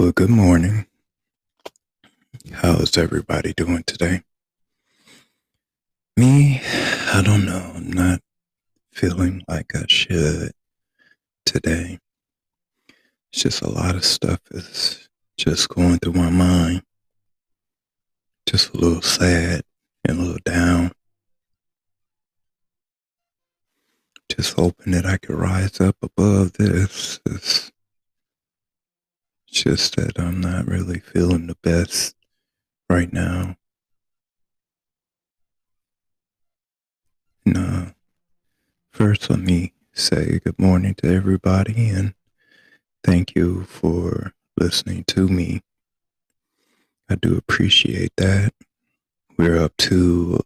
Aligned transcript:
Well, 0.00 0.12
good 0.12 0.30
morning. 0.30 0.86
How's 2.52 2.96
everybody 2.96 3.52
doing 3.52 3.82
today? 3.82 4.22
Me, 6.16 6.58
I 7.12 7.20
don't 7.22 7.44
know. 7.44 7.72
I'm 7.74 7.92
not 7.92 8.20
feeling 8.94 9.42
like 9.46 9.76
I 9.76 9.84
should 9.88 10.52
today. 11.44 11.98
It's 13.30 13.42
just 13.42 13.60
a 13.60 13.68
lot 13.68 13.94
of 13.94 14.06
stuff 14.06 14.40
is 14.52 15.06
just 15.36 15.68
going 15.68 15.98
through 15.98 16.14
my 16.14 16.30
mind. 16.30 16.82
Just 18.46 18.72
a 18.72 18.78
little 18.78 19.02
sad 19.02 19.64
and 20.08 20.18
a 20.18 20.22
little 20.22 20.40
down. 20.46 20.92
Just 24.34 24.54
hoping 24.54 24.94
that 24.94 25.04
I 25.04 25.18
could 25.18 25.36
rise 25.36 25.78
up 25.78 25.96
above 26.00 26.54
this. 26.54 27.20
It's 27.26 27.69
just 29.50 29.96
that 29.96 30.18
I'm 30.18 30.40
not 30.40 30.66
really 30.66 31.00
feeling 31.00 31.46
the 31.46 31.56
best 31.62 32.16
right 32.88 33.12
now. 33.12 33.56
No. 37.44 37.92
First, 38.90 39.28
let 39.28 39.40
me 39.40 39.74
say 39.92 40.38
good 40.38 40.58
morning 40.58 40.94
to 40.94 41.12
everybody 41.12 41.88
and 41.88 42.14
thank 43.02 43.34
you 43.34 43.64
for 43.64 44.32
listening 44.56 45.04
to 45.08 45.28
me. 45.28 45.62
I 47.08 47.16
do 47.16 47.36
appreciate 47.36 48.12
that. 48.16 48.54
We're 49.36 49.60
up 49.62 49.76
to, 49.78 50.40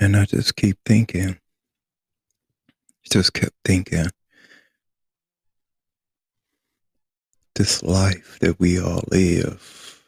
And 0.00 0.16
I 0.16 0.24
just 0.24 0.56
keep 0.56 0.78
thinking, 0.84 1.38
just 3.10 3.32
kept 3.32 3.54
thinking, 3.64 4.06
this 7.54 7.82
life 7.82 8.38
that 8.40 8.60
we 8.60 8.80
all 8.80 9.02
live, 9.10 10.02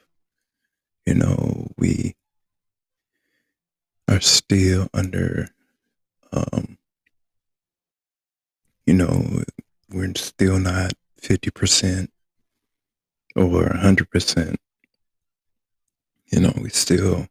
you 1.05 1.15
know, 1.15 1.67
we 1.77 2.15
are 4.07 4.21
still 4.21 4.89
under, 4.95 5.49
um, 6.33 6.79
you 8.87 8.95
know, 8.95 9.43
we're 9.91 10.13
still 10.15 10.61
not 10.61 10.93
50% 11.21 12.09
or 13.37 13.45
100%. 13.45 14.57
You 16.33 16.41
know, 16.41 16.53
we 16.61 16.71
still 16.71 17.27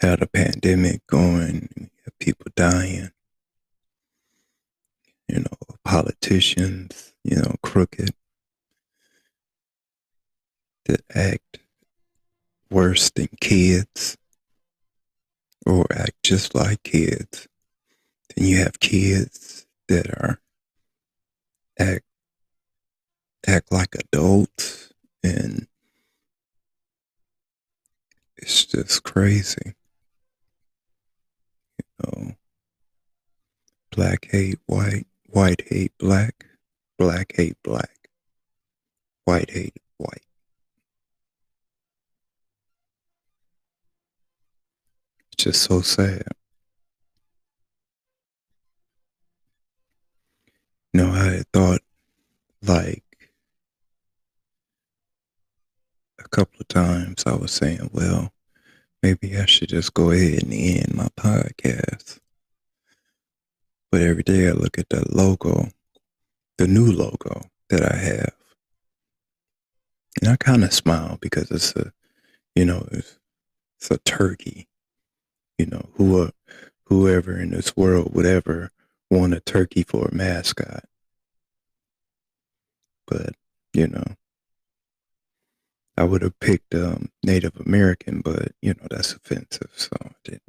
had 0.00 0.22
a 0.22 0.26
pandemic 0.26 1.06
going, 1.06 1.90
people 2.20 2.46
dying, 2.54 3.10
you 5.28 5.40
know, 5.40 5.76
politicians, 5.84 7.12
you 7.24 7.36
know, 7.36 7.54
crooked, 7.62 8.14
that 10.86 11.02
act 11.14 11.58
worse 12.70 13.10
than 13.10 13.28
kids 13.40 14.16
or 15.66 15.86
act 15.94 16.22
just 16.22 16.54
like 16.54 16.82
kids. 16.82 17.46
Then 18.34 18.46
you 18.46 18.58
have 18.58 18.80
kids 18.80 19.66
that 19.88 20.08
are 20.08 20.40
act 21.78 22.04
act 23.48 23.72
like 23.72 23.94
adults 23.94 24.92
and 25.24 25.66
it's 28.36 28.66
just 28.66 29.02
crazy. 29.02 29.74
You 31.78 32.04
know, 32.04 32.32
black 33.90 34.28
hate 34.30 34.58
white, 34.66 35.06
white 35.30 35.62
hate 35.66 35.92
black, 35.98 36.44
black 36.98 37.32
hate 37.34 37.56
black, 37.64 38.10
white 39.24 39.50
hate 39.50 39.76
white. 39.96 40.26
It's 45.32 45.44
just 45.44 45.62
so 45.62 45.80
sad. 45.80 46.26
You 50.92 51.02
know, 51.02 51.12
I 51.12 51.42
thought 51.52 51.80
like 52.62 53.02
a 56.18 56.27
couple 56.38 56.60
of 56.60 56.68
times 56.68 57.24
I 57.26 57.34
was 57.34 57.50
saying, 57.50 57.90
well, 57.92 58.32
maybe 59.02 59.36
I 59.36 59.44
should 59.46 59.70
just 59.70 59.92
go 59.92 60.12
ahead 60.12 60.44
and 60.44 60.52
end 60.52 60.94
my 60.94 61.08
podcast. 61.16 62.20
But 63.90 64.02
every 64.02 64.22
day 64.22 64.46
I 64.46 64.52
look 64.52 64.78
at 64.78 64.88
the 64.88 65.04
logo, 65.10 65.70
the 66.56 66.68
new 66.68 66.92
logo 66.92 67.42
that 67.70 67.82
I 67.82 67.96
have, 67.96 68.34
and 70.20 70.30
I 70.30 70.36
kind 70.36 70.62
of 70.62 70.72
smile 70.72 71.18
because 71.20 71.50
it's 71.50 71.74
a, 71.74 71.92
you 72.54 72.64
know, 72.64 72.86
it's, 72.92 73.18
it's 73.80 73.90
a 73.90 73.98
turkey. 73.98 74.68
You 75.58 75.66
know, 75.66 75.88
who, 75.94 76.30
whoever 76.84 77.36
in 77.36 77.50
this 77.50 77.76
world 77.76 78.14
would 78.14 78.26
ever 78.26 78.70
want 79.10 79.34
a 79.34 79.40
turkey 79.40 79.82
for 79.82 80.06
a 80.06 80.14
mascot. 80.14 80.84
But, 83.08 83.30
you 83.72 83.88
know, 83.88 84.04
I 85.98 86.04
would 86.04 86.22
have 86.22 86.38
picked 86.38 86.76
um, 86.76 87.10
Native 87.24 87.56
American, 87.66 88.20
but 88.20 88.52
you 88.62 88.72
know 88.72 88.86
that's 88.88 89.14
offensive, 89.14 89.72
so 89.74 89.96
I 90.00 90.10
didn't. 90.22 90.42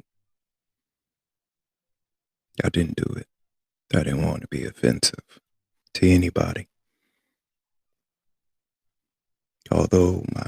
I 2.62 2.68
didn't 2.68 2.94
do 2.94 3.14
it. 3.14 3.26
I 3.92 4.04
didn't 4.04 4.24
want 4.24 4.42
to 4.42 4.46
be 4.48 4.64
offensive 4.64 5.40
to 5.94 6.08
anybody. 6.08 6.68
Although 9.72 10.24
my 10.32 10.46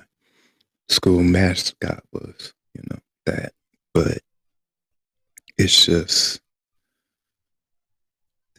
school 0.88 1.24
mascot 1.24 2.04
was, 2.12 2.54
you 2.72 2.82
know, 2.88 2.98
that, 3.26 3.54
but 3.92 4.18
it's 5.58 5.84
just 5.86 6.40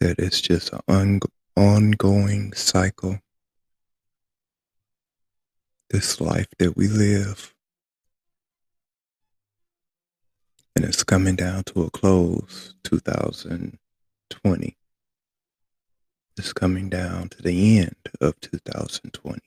that 0.01 0.19
it's 0.19 0.41
just 0.41 0.73
an 0.89 1.21
ongoing 1.55 2.51
cycle 2.51 3.19
this 5.93 6.19
life 6.19 6.47
that 6.57 6.75
we 6.75 6.87
live. 6.87 7.53
And 10.75 10.83
it's 10.83 11.03
coming 11.03 11.35
down 11.35 11.65
to 11.65 11.83
a 11.83 11.91
close 11.91 12.73
2020. 12.83 14.77
It's 16.35 16.51
coming 16.51 16.89
down 16.89 17.29
to 17.29 17.43
the 17.43 17.77
end 17.77 17.95
of 18.19 18.41
2020. 18.41 19.39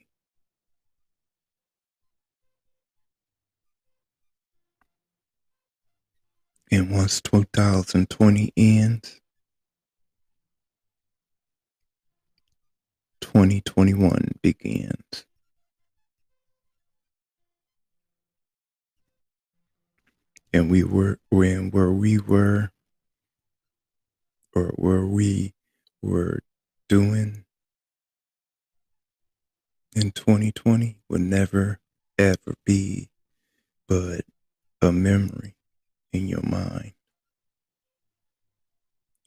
And 6.70 6.92
once 6.92 7.20
2020 7.22 8.52
ends, 8.56 9.20
2021 13.20 14.30
begins. 14.42 15.26
And 20.56 20.70
we 20.70 20.82
were 20.82 21.18
when 21.28 21.70
where 21.70 21.92
we 21.92 22.18
were 22.18 22.70
or 24.54 24.72
where 24.76 25.04
we 25.04 25.52
were 26.00 26.40
doing 26.88 27.44
in 29.94 30.10
2020 30.12 30.96
would 31.10 31.20
never 31.20 31.78
ever 32.18 32.54
be 32.64 33.10
but 33.86 34.22
a 34.80 34.90
memory 34.90 35.54
in 36.12 36.26
your 36.26 36.42
mind. 36.42 36.92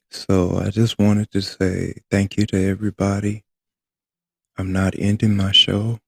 So 0.10 0.58
I 0.58 0.72
just 0.72 0.98
wanted 0.98 1.30
to 1.32 1.42
say 1.42 1.94
thank 2.10 2.38
you 2.38 2.48
to 2.48 2.58
everybody. 2.58 3.44
I'm 4.58 4.74
not 4.74 4.96
ending 4.98 5.38
my 5.38 5.52
show. 5.52 6.00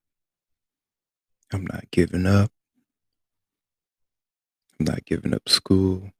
I'm 1.52 1.64
not 1.64 1.90
giving 1.92 2.26
up. 2.26 2.50
I'm 4.78 4.86
not 4.86 5.04
giving 5.04 5.34
up 5.34 5.48
school. 5.48 6.12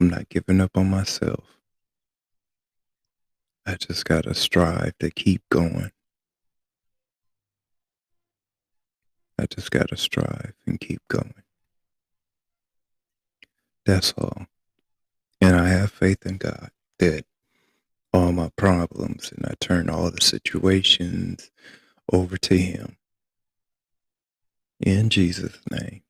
I'm 0.00 0.10
not 0.10 0.28
giving 0.28 0.60
up 0.60 0.76
on 0.76 0.90
myself. 0.90 1.44
I 3.66 3.76
just 3.76 4.04
got 4.04 4.24
to 4.24 4.34
strive 4.34 4.94
to 5.00 5.10
keep 5.10 5.42
going. 5.50 5.92
I 9.38 9.46
just 9.46 9.70
got 9.70 9.88
to 9.88 9.96
strive 9.96 10.54
and 10.66 10.80
keep 10.80 11.00
going. 11.08 11.34
That's 13.86 14.12
all. 14.18 14.46
And 15.40 15.56
I 15.56 15.68
have 15.68 15.92
faith 15.92 16.26
in 16.26 16.38
God 16.38 16.70
that 16.98 17.24
all 18.12 18.32
my 18.32 18.50
problems 18.56 19.32
and 19.32 19.46
I 19.46 19.54
turn 19.60 19.90
all 19.90 20.10
the 20.10 20.20
situations 20.20 21.50
over 22.12 22.36
to 22.38 22.56
Him 22.56 22.96
In 24.80 25.10
Jesus' 25.10 25.58
name. 25.70 26.02